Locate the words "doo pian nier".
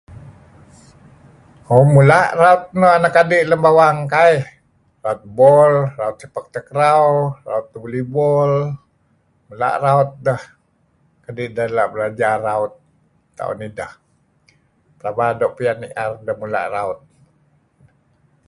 15.39-16.11